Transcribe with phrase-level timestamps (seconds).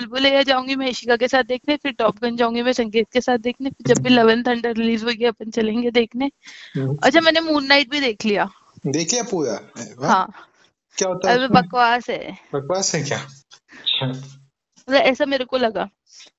[0.00, 3.38] बुलबुलैया जाऊँगी मैं इशिका के साथ देखने फिर टॉप गन जाऊँगी मैं संगीत के साथ
[3.38, 6.30] देखने फिर जब भी लवन थंडर रिलीज़ होगी अपन चलेंगे देखने।
[6.76, 8.50] हम्म। अच्छा मैंने मून नाइट भी देख लिया।
[8.86, 9.60] देख लिया पूरा?
[10.08, 10.32] हाँ।
[10.96, 13.18] क्या होता है बकवास है। बकवास है क्या?
[13.18, 15.88] अच्छा, ऐसा मेरे को लगा।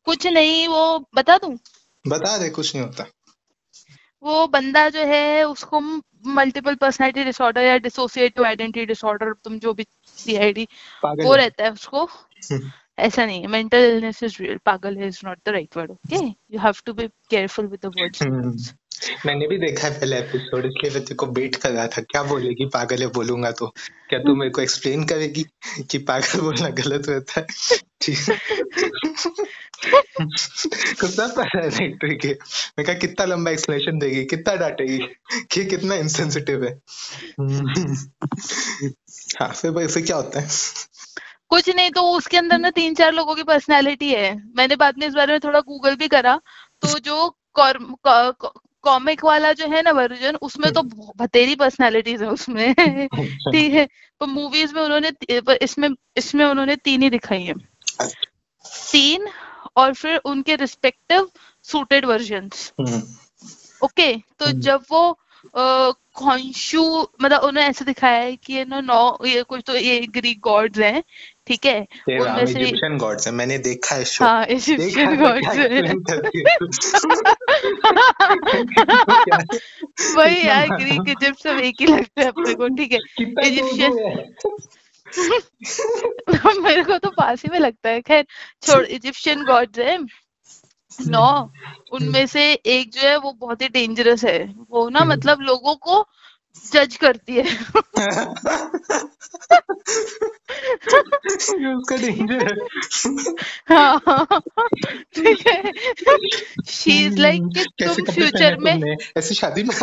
[0.05, 1.59] कुछ नहीं वो बता दू?
[2.07, 3.05] बता दे कुछ नहीं होता।
[4.23, 5.79] वो बंदा जो है उसको
[6.27, 9.85] मल्टीपल पर्सनालिटी डिसऑर्डर या डिसोसिएटिव आइडेंटिटी डिसऑर्डर तुम जो भी
[10.17, 10.67] सीआईडी
[11.05, 15.37] वो रहता है उसको। हम्म, ऐसा नहीं है। मेंटल इलनेस इज़ रियल पागल is not
[15.45, 18.73] the right word okay you have to be careful with the words.
[19.25, 22.21] मैंने भी देखा है पहले एपिसोड इसलिए मैं तेरे को वेट कर रहा था क्या
[22.23, 23.67] बोलेगी पागल है बोलूँगा तो।
[24.09, 25.45] क्या तू मेरे को एक्सप्लेन करेगी
[25.91, 27.45] कि पागल बोलना गलत होता है?
[28.01, 28.17] ठीक।
[30.99, 32.29] को सब पता है राइटर के
[32.77, 34.99] मैं कहा कितना लंबा एक्सप्लेनेशन देगी कितना डांटेगी
[35.51, 36.73] कि कितना इंसेंसिटिव है।
[37.39, 37.95] हम्म।
[39.39, 40.47] हाँ फिर भाई फिर क्या होता है?
[41.51, 45.07] कुछ नहीं तो उसके अंदर ना तीन चार लोगों की पर्सनैलिटी है। मैंने बाद में
[45.07, 46.35] इस बारे में थोड़ा गूगल भी करा।
[46.81, 47.35] तो जो
[48.83, 50.81] कॉमिक वाला जो है ना वर्जन उसमें तो
[51.17, 52.73] बतेरी पर्सनालिटीज है उसमें।
[53.53, 53.87] ठीक है।
[54.19, 55.11] पर मूवीज़ में उन्होंने
[55.61, 57.53] इसमें इसमें उन्होंने तीन ही दिखाई है।
[58.91, 59.27] तीन
[59.77, 61.29] और फिर उनके respective
[61.63, 63.01] suited versions hmm,
[63.83, 64.13] okay?
[64.39, 65.19] तो हम्म। जब वो
[66.15, 66.81] खॉन्शु
[67.21, 70.79] मतलब उन्होंने ऐसे दिखाया है कि ये ना नौ ये कुछ तो ये ग्रीक गॉड्स
[70.79, 71.03] हैं।
[71.47, 71.87] ठीक है?
[72.09, 75.47] उनमें से इजिप्शियन गॉड्स है मैंने देखा है शो हाँ इजिप्शियन गॉड्स?
[80.15, 82.99] वही यार ग्रीक इजिप्ट सब एक ही लगता है अपने को ठीक है?
[83.47, 84.23] इजिप्शियन
[86.61, 88.25] मेरे को तो पास ही में लगता है। खैर
[88.61, 90.05] छोड़ इजिप्शियन गॉड्स है।
[91.07, 91.51] नौ
[91.91, 95.75] उनमें से एक जो है वो बहुत ही डेंजरस है। वो ना हम्म। मतलब लोगों
[95.75, 96.07] को
[96.73, 97.43] जज करती है।
[101.51, 102.53] ये उसका डेंजर है।
[103.69, 103.99] हाँ।
[105.15, 105.71] ठीक है।
[106.67, 109.79] शी इज़ लाइक कि तुम फ्यूचर में ऐसी शादी मत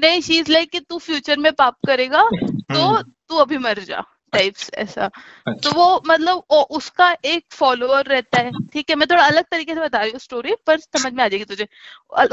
[0.00, 3.78] नहीं शी इज़ लाइक कि तू फ्यूचर में पाप करेगा तो हम्म। तू अभी मर
[3.78, 8.90] जा। टाइप्स ऐसा। अच्छा। तो अच्छा वो मतलब ओ, उसका एक फॉलोअर रहता है ठीक
[8.90, 8.96] है?
[8.96, 11.66] मैं थोड़ा अलग तरीके से बता रही हूँ स्टोरी पर समझ में आ जाएगी तुझे।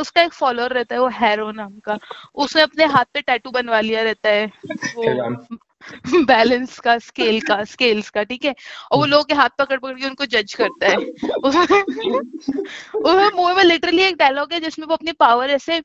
[0.01, 1.97] उसका एक फॉलोअर रहता है वो हैरो नाम का।
[2.35, 4.51] उसने अपने हाथ पे टैटू बनवा लिया रहता है
[4.95, 8.53] वो बैलेंस का स्केल का स्केल्स का ठीक है?
[8.91, 10.97] और वो लोगों के हाथ पकड़ पकड़ के उनको जज करता है।
[11.43, 15.77] उसमें मूवी में लिटरली एक डायलॉग है जिसमें वो अपनी पावर ऐसे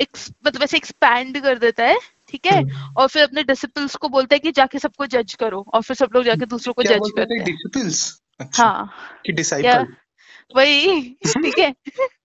[0.00, 2.62] मतलब ऐसे एक्सपैंड कर देता है। ठीक है?
[2.96, 6.08] और फिर अपने डिसिपल्स को बोलता है कि जाके सबको जज करो और फिर सब
[6.14, 8.90] लोग जाके दूसरों को जज करते हैं। डिसिपल्स अच्छा। हाँ।
[9.26, 9.86] कि डिसाइपल
[10.56, 11.74] वही ठीक है।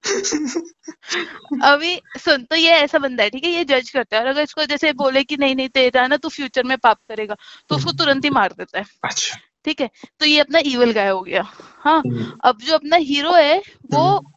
[1.64, 3.52] अभी सुन तो ये ऐसा बंदा है ठीक है?
[3.52, 6.30] ये जज करता है और अगर इसको जैसे बोले कि नहीं नहीं तेरा ना तू
[6.30, 7.36] फ्यूचर में पाप करेगा
[7.70, 9.90] तो उसको तुरंत ही मार देता है। अच्छा। ठीक है?
[10.20, 11.44] तो ये अपना ईवल गाय हो गया।
[11.80, 13.60] हाँ। हम्म, अब जो अपना हीरो है
[13.92, 14.33] वो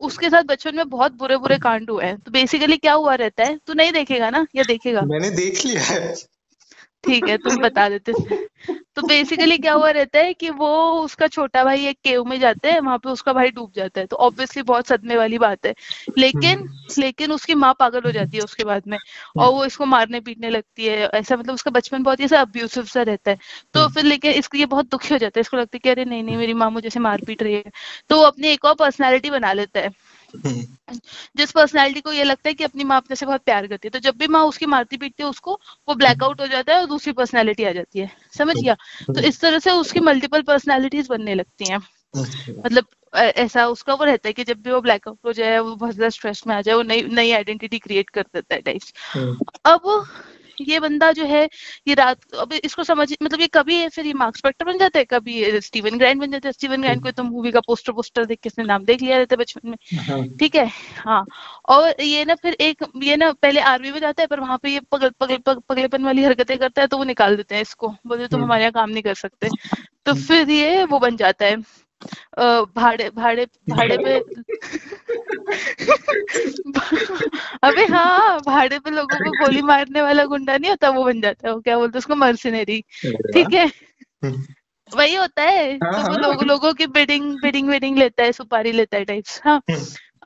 [0.00, 3.44] उसके साथ बचपन में बहुत बुरे बुरे कांड हुए हैं। तो बेसिकली क्या हुआ रहता
[3.44, 3.58] है?
[3.66, 4.46] तू नहीं देखेगा ना?
[4.56, 5.00] या देखेगा?
[5.00, 6.14] मैंने देख लिया है।
[7.04, 8.12] ठीक है तुम बता देते।
[8.96, 10.68] तो बेसिकली क्या हुआ रहता है कि वो
[11.02, 14.06] उसका छोटा भाई एक केव में जाते हैं वहाँ पे उसका भाई डूब जाता है।
[14.06, 15.74] तो ऑब्वियसली बहुत सदमे वाली बात है।
[16.18, 16.68] लेकिन
[16.98, 18.98] लेकिन उसकी माँ पागल हो जाती है उसके बाद में
[19.38, 22.84] और वो इसको मारने पीटने लगती है। ऐसा मतलब उसका बचपन बहुत ही ऐसा अब्यूसिव
[22.84, 23.38] सा रहता है।
[23.74, 26.04] तो फिर लेकिन इसको ये बहुत दुखी हो जाता है। इसको लगता है कि अरे
[26.04, 27.64] नहीं नहीं मेरी माँ मुझे मार पीट रही है।
[28.08, 30.09] तो वो अपनी एक और पर्सनैलिटी बना लेता है। हम्म,
[31.36, 33.90] जिस पर्सनालिटी को ये लगता है कि अपनी माँ अपने से बहुत प्यार करती है
[33.90, 36.86] तो जब भी माँ उसकी मारती पीटती है उसको वो ब्लैकआउट हो जाता है और
[36.86, 38.74] दूसरी पर्सनैलिटी आ जाती है। समझ गया?
[39.06, 41.78] तो इस तरह से उसकी मल्टीपल पर्सनैलिटीज बनने लगती हैं।
[42.14, 45.74] अच्छा, मतलब ऐसा उसका वो रहता है कि जब भी वो ब्लैकआउट हो जाए वो
[45.76, 48.92] बहुत ज़्यादा स्ट्रेस में आ जाए वो नई नई आइडेंटिटी क्रिएट कर देता है टाइप्स
[49.14, 50.06] हम्म, अब
[50.60, 51.42] ये बंदा जो है
[51.88, 54.98] ये रात अब इसको समझ मतलब ये कभी है फिर ये मार्क स्पेक्टर बन जाता
[54.98, 55.04] है?
[55.04, 56.52] कभी स्टीवन ग्रैंड बन जाता है?
[56.52, 59.34] स्टीवन ग्रैंड को तो मूवी का पोस्टर पोस्टर देख के इसने नाम देख लिया रहता
[59.34, 60.66] है बचपन में। हाँ, ठीक है?
[60.98, 61.24] हाँ।
[61.68, 64.70] और ये ना फिर एक ये ना पहले आर्मी में जाता है पर वहाँ पे
[64.70, 67.88] ये पगल पगल पग, पगलेपन वाली हरकतें करता है तो वो निकाल देते हैं इसको।
[68.06, 69.48] बोलते तुम हम्म। हमारे यहाँ काम नहीं कर सकते।
[70.06, 71.56] तो फिर ये वो बन जाता है।
[72.76, 74.18] भाड़े भाड़े भाड़े पे
[77.62, 81.48] अबे हाँ भाड़े पे लोगों को गोली मारने वाला गुंडा नहीं होता वो बन जाता
[81.48, 83.70] है वो क्या बोलते उसको मर्सिनरी ठीक है?
[84.24, 84.44] हम्म,
[84.96, 88.32] वही होता है हाँ, तो वो हाँ। लोग लोगों की बिडिंग बिडिंग बिडिंग लेता है
[88.32, 89.60] सुपारी लेता है टाइप्स हाँ।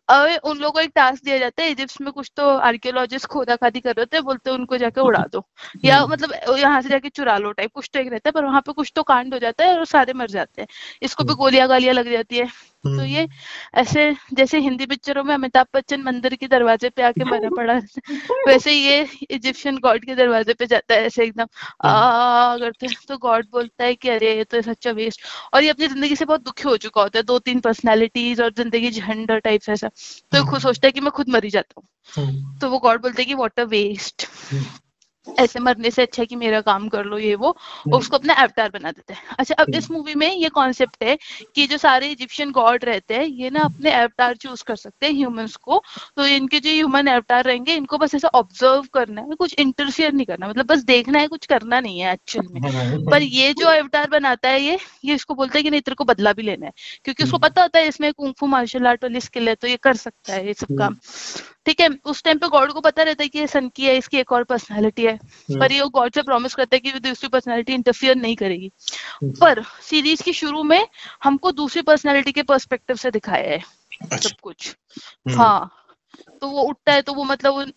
[0.09, 3.27] हम्म, अबे उन लोगों को एक टास्क दिया जाता है इजिप्ट में कुछ तो आर्कियोलॉजिस्ट
[3.27, 5.47] खोदा खादी कर रहे थे बोलते हैं उनको जाके उड़ा दो।
[5.85, 8.45] या हम्म। मतलब यहाँ से जाके चुरा लो टाइप कुछ तो एक रहता है पर
[8.45, 10.69] वहाँ पे कुछ तो कांड हो जाता है और सारे मर जाते हैं।
[11.03, 12.49] इसको भी गोलियाँ गालियाँ लग जाती है।
[12.85, 13.27] तो हम्म। ये
[13.75, 14.03] ऐसे
[14.35, 17.75] जैसे हिंदी पिक्चरों में अमिताभ बच्चन मंदिर के दरवाजे पे आके मरा पड़ा
[18.49, 21.47] वैसे ये इजिप्शियन गॉड के दरवाजे पे जाता है ऐसे एकदम
[21.85, 25.23] हम्म। आ करते हैं। तो गॉड बोलता है कि अरे ये तो सच्चा वेस्ट
[25.55, 28.53] और ये अपनी ज़िंदगी से बहुत दुखी हो चुका होता है दो तीन पर्सनैलिटीज और
[28.53, 31.89] ज़िंदगी झंडर टाइप ऐसा तो खुद हम्म। सोचता है कि मैं खुद मरी जाता हूँ
[32.09, 34.65] हम्म, तो वो गॉड बोलते हैं कि वॉट अ वेस्ट हम्म,
[35.27, 37.49] ऐसे मरने से अच्छा है कि मेरा काम कर लो ये वो
[37.93, 41.17] और उसको अपना अवतार बना देते हैं। अच्छा अब इस मूवी में ये कॉन्सेप्ट है
[41.55, 45.13] कि जो सारे इजिप्शियन गॉड रहते हैं ये ना अपने अवतार चूज़ कर सकते हैं
[45.15, 45.83] ह्यूमंस को।
[46.17, 50.27] तो इनके जो ह्यूमन अवतार रहेंगे इनको बस ऐसा ऑब्ज़र्व करना है कुछ इंटरफियर नहीं
[50.27, 53.67] करना मतलब बस देखना है कुछ करना नहीं है एक्चुअल में। हम्म, पर ये जो
[53.69, 56.67] अवतार बनाता है ये ये इसको बोलता है कि नहीं तेरे को बदला भी लेना
[56.67, 56.73] है।
[57.05, 59.77] क्योंकि उसको हम्म। पता होता है इसमें कुंफू मार्शल आर्ट वाली स्किल है तो ये
[59.83, 60.97] कर सकता है ये सब हम्म। काम।
[61.67, 63.97] ठीक है उस टाइम पे गॉड को पता रहता है कि ये सन की है
[63.97, 67.29] इसकी एक और पर्सनैलिटी है। हम्म। पर ये गॉड से प्रॉमिस करता है कि दूसरी
[67.29, 68.71] पर्सनैलिटी इंटरफियर नहीं करेगी।
[69.23, 70.87] हम्म। पर सीरीज़ की शुरू में
[71.25, 73.63] हमको दूसरी पर्सनैलिटी के पर्सपेक्टिव से दिखाया है
[74.13, 75.71] अच्छा। सब कुछ। हम्म, हाँ
[76.41, 77.73] तो वो उठता है तो वो मतलब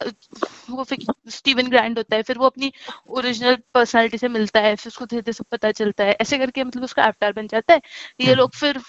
[0.69, 0.85] वो,
[1.29, 2.71] स्टीवन ग्रैंड होता है फिर वो अपनी
[3.09, 6.63] ओरिजिनल पर्सनालिटी से मिलता है फिर उसको धीरे धीरे सब पता चलता है। ऐसे करके
[6.63, 7.81] मतलब उसका अवतार बन जाता है।
[8.21, 8.79] ये। लोग फिर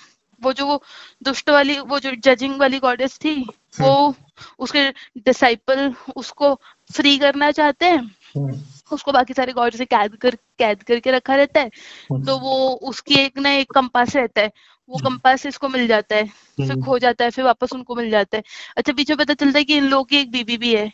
[0.43, 0.83] वो जो वो
[1.23, 3.35] दुष्ट वाली वो जो जजिंग वाली गॉडेस थी
[3.81, 4.15] वो
[4.59, 4.89] उसके
[5.19, 6.55] डिसाइपल उसको
[6.93, 7.99] फ्री करना चाहते हैं
[8.37, 8.61] हम्म,
[8.93, 11.71] उसको बाकी सारे गॉड से कैद कर कैद करके रखा रहता है
[12.13, 14.53] हम्म, तो वो उसकी एक ना एक कंपास रहता है
[14.89, 18.11] वो कंपास इसको मिल जाता है फिर हम्म। खो जाता है फिर वापस उनको मिल
[18.11, 18.43] जाता है।
[18.77, 20.89] अच्छा बीच में पता चलता है कि इन लोगों की एक बीबी भी है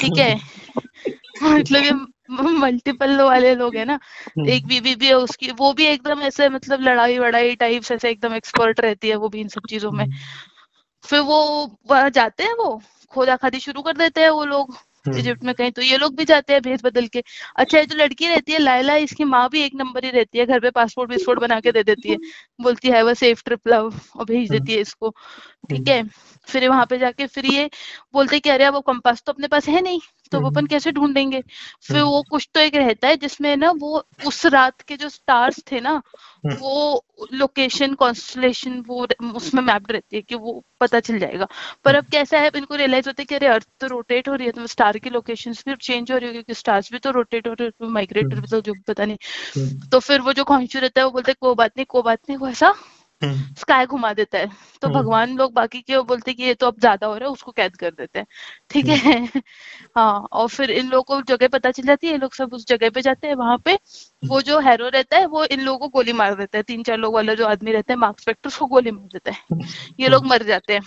[0.00, 0.34] ठीक है?
[1.42, 1.92] मतलब ये
[2.40, 3.98] मल्टीपल वाले लोग है ना
[4.38, 8.10] हम्म, एक बीबी भी है उसकी वो भी एकदम ऐसे मतलब लड़ाई वड़ाई टाइप ऐसे
[8.10, 10.06] एकदम एक्सपर्ट रहती है वो भी इन सब चीज़ों में।
[11.04, 14.76] फिर वो वहाँ जाते हैं वो खोदा खादी शुरू कर देते हैं वो लोग
[15.06, 17.22] हम्म, इजिप्ट में कहीं तो ये लोग भी जाते हैं भेस बदल के।
[17.56, 20.46] अच्छा ये जो लड़की रहती है लायला इसकी माँ भी एक नंबर ही रहती है
[20.46, 22.16] घर पे पासपोर्ट विस्पोर्ट बना के दे देती है।
[22.60, 25.10] बोलती है वो सेफ़ ट्रिप लव और भेज देती है इसको।
[25.70, 26.02] ठीक है?
[26.48, 27.70] फिर वहाँ पे जाके फिर ये
[28.12, 30.00] बोलते हैं कि अरे अब वो कंपास तो अपने पास है नहीं।
[30.34, 31.42] तो वो अपन कैसे ढूंढेंगे?
[31.82, 35.62] फिर वो कुछ तो एक रहता है जिसमें ना वो उस रात के जो स्टार्स
[35.72, 36.02] थे ना
[36.46, 41.46] वो लोकेशन कॉन्स्टलेशन वो उसमें मैप्ड रहती है कि वो पता चल जाएगा।
[41.84, 44.46] पर अब कैसा है इनको रियलाइज़ होता है कि अरे अर्थ तो रोटेट हो रही
[44.46, 47.48] है तो स्टार की लोकेशन भी चेंज हो रही है क्योंकि स्टार्स भी तो रोटेट
[47.48, 49.16] हो रहे हैं माइग्रेटर भी तो जो पता नहीं।
[49.56, 52.02] हम्म, तो फिर वो जो कॉन्शू रहता है वो बोलते हैं कोई बात नहीं कोई
[52.02, 52.93] बात नहीं वो ऐसा हम्म,
[53.58, 54.46] स्काई घुमा देता है।
[54.82, 57.32] तो हम्म। भगवान लोग बाकी के बोलते कि ये तो अब ज़्यादा हो रहा है
[57.32, 58.26] उसको कैद कर देते हैं।
[58.70, 58.96] ठीक है?
[59.96, 62.66] हाँ और फिर इन लोगों को जगह पता चल जाती है ये लोग सब उस
[62.66, 63.78] जगह पे जाते हैं वहाँ पे
[64.22, 66.98] वो जो हैरो रहता है वो इन लोगों को गोली मार देता है। तीन चार
[66.98, 69.58] लोग वाला जो आदमी रहता है मार्क स्पेक्टर उसको गोली मार देता है।
[70.00, 70.80] ये लोग मर जाते हैं।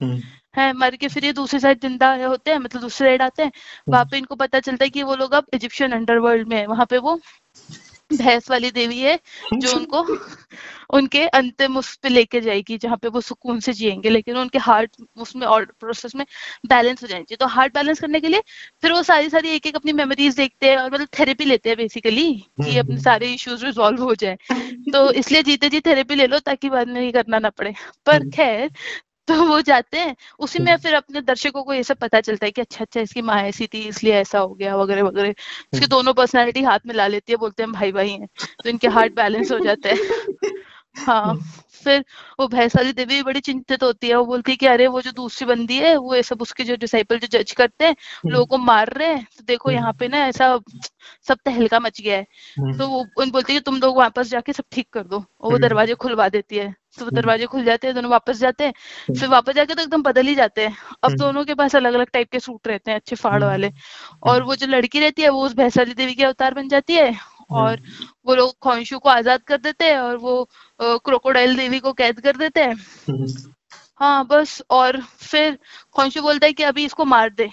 [0.00, 0.20] हम्म,
[0.56, 3.52] है मर के फिर ये दूसरी साइड ज़िंदा होते हैं मतलब दूसरी साइड आते हैं।
[3.88, 6.86] वहाँ पे इनको पता चलता है कि वो लोग अब इजिप्शियन अंडरवर्ल्ड में है। वहाँ
[6.86, 7.18] पे वो
[8.10, 9.18] भैंस वाली देवी है
[9.56, 10.02] जो उनको
[10.90, 14.96] उनके अंतिम उस पे लेके जाएगी जहाँ पे वो सुकून से जिएँगे लेकिन उनके हार्ट
[15.18, 16.24] उसमें और प्रोसेस में
[16.66, 18.42] बैलेंस हो चाहिए तो हार्ट बैलेंस करने के लिए
[18.82, 21.78] फिर वो सारी सारी एक एक अपनी मेमोरीज देखते हैं और मतलब थेरेपी लेते हैं
[21.78, 24.36] बेसिकली कि अपने सारे इश्यूज़ रिजॉल्व हो जाए।
[24.92, 27.74] तो इसलिए जीते जी थेरेपी ले लो ताकि बाद में ये करना ना पड़े।
[28.06, 28.70] पर खैर
[29.28, 32.50] तो वो जाते हैं। उसी में फिर अपने दर्शकों को ये सब पता चलता है
[32.52, 35.30] कि अच्छा अच्छा इसकी माँ ऐसी थी इसलिए ऐसा हो गया वगैरह वगैरह।
[35.72, 38.26] उसकी दोनों पर्सनालिटी हाथ में ला लेती है बोलते हैं हम भाई भाई हैं।
[38.64, 39.98] तो इनके हार्ट बैलेंस हो जाते हैं।
[41.06, 41.34] हाँ।
[41.84, 42.04] फिर
[42.40, 45.00] वो भैंस वाली देवी भी बड़ी चिंतित होती है वो बोलती है कि अरे वो
[45.02, 47.96] जो दूसरी बंदी है वो ये सब उसके जो डिसाइपल जो जज करते हैं
[48.26, 50.58] लोगों को मार रहे हैं तो देखो यहाँ पे ना ऐसा
[51.28, 52.26] सब तहलका मच गया है।
[52.72, 55.52] तो वो उन बोलती है कि तुम लोग वापस जाके सब ठीक कर दो और
[55.52, 58.72] वो दरवाजे खुलवा देती है। तो वो दरवाजे खुल जाते हैं दोनों वापस जाते हैं
[59.10, 62.10] फिर वापस जाके तो एकदम बदल ही जाते हैं। अब दोनों के पास अलग अलग
[62.12, 63.70] टाइप के सूट रहते हैं अच्छे फाड़ वाले।
[64.24, 66.94] और वो जो लड़की रहती है वो उस भैंस वाली देवी के अवतार बन जाती
[66.94, 67.12] है
[67.50, 67.80] और
[68.26, 70.48] वो लोग खोंशु को आज़ाद कर देते हैं और वो
[70.80, 72.74] क्रोकोडाइल देवी को कैद कर देते हैं।
[74.00, 75.58] हाँ बस और फिर
[75.94, 77.50] खोंशु बोलता है कि अभी इसको मार दे।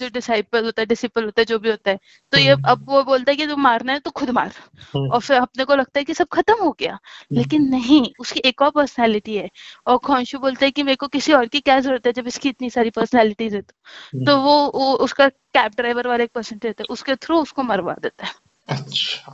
[0.00, 1.98] जो डिसाइपल होता है डिसिपल होता है जो भी होता है।
[2.32, 4.52] तो ये अब वो बोलता है कि तुम मारना है तो खुद मार।
[4.96, 6.98] और फिर अपने को लगता है कि सब खत्म हो गया।
[7.32, 9.48] लेकिन नहीं उसकी एक और पर्सनैलिटी है।
[9.86, 12.48] और खोंशु बोलता है कि मेरे को किसी और की क्या ज़रूरत है जब इसकी
[12.48, 16.82] इतनी सारी पर्सनैलिटीज है तो, तो वो, वो उसका कैब ड्राइवर वाला एक पर्सन रहता
[16.82, 18.32] है उसके थ्रू उसको मरवा देता है।
[18.68, 19.32] अच्छा।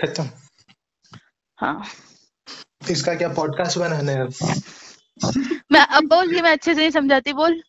[0.00, 0.28] खत्म।
[1.58, 1.84] हाँ।
[2.90, 4.24] इसका क्या पॉडकास्ट बनाना है?
[5.72, 7.62] मैं अब बोल ये मैं अच्छे से नहीं समझाती बोल।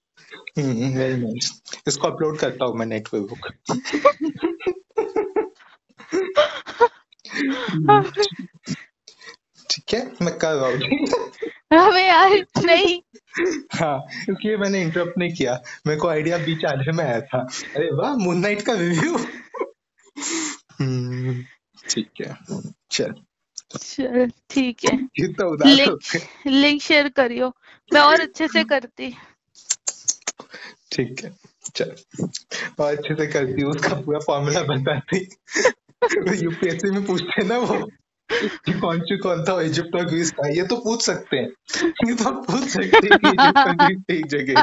[0.57, 1.51] वेरी नाइस
[1.87, 3.47] इसको अपलोड करता हूँ मैं नेट पे बुक
[9.69, 12.31] ठीक है मैं कर रहा हूँ। हमें यार
[12.65, 12.99] नहीं।
[13.73, 17.39] हाँ इसलिए मैंने इंटरप्ट नहीं किया। मेरे को आइडिया बीच आधे में आया था।
[17.75, 19.17] अरे वाह मून नाइट का रिव्यू
[21.89, 22.37] ठीक है।
[22.91, 23.13] चल।
[23.77, 25.03] चल ठीक है।
[25.45, 25.99] उदास लिंक
[26.47, 27.53] लिंक शेयर करियो।
[27.93, 29.15] मैं और अच्छे से करती।
[30.91, 31.35] ठीक है।
[31.75, 31.95] चल।
[32.79, 35.17] और अच्छे से करती उसका पूरा फॉर्मूला बताती।
[36.43, 37.89] यूपीएससी में पूछते ना वो।
[38.29, 41.47] कौन सी कौन था इजिप्ट और ग्रीस का ये तो पूछ सकते हैं।
[42.07, 44.55] ये तो पूछ सकते हैं कि इजिप्ट ग्रीस एक जगह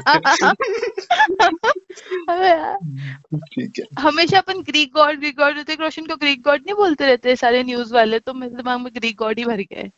[3.47, 7.07] ठीक है। हमेशा अपन Greek god Greek god Hrithik Roshan को ग्रीक गॉड नहीं बोलते
[7.07, 9.91] रहते सारे न्यूज़ वाले तो मेरे दिमाग में ग्रीक गॉड ही भर गए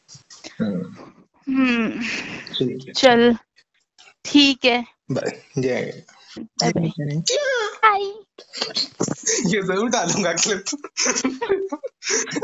[0.61, 0.83] हम्म,
[1.47, 2.01] हम्म।
[2.93, 3.35] चल
[4.25, 6.03] ठीक है। बाय जय
[9.47, 10.65] ये ज़रूर डालूँगा क्लिप